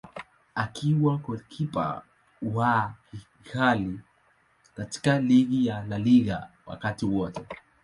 Akiwa 0.55 1.17
golikipa 1.17 2.01
wa 2.41 2.93
ghali 3.53 3.99
katika 4.75 5.19
ligi 5.19 5.65
ya 5.67 5.83
La 5.83 5.97
Liga 5.97 6.49
wakati 6.65 7.05
wote. 7.05 7.45